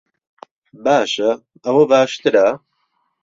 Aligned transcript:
باشە، 0.83 1.31
ئەوە 1.65 1.83
باشترە؟ 1.91 2.47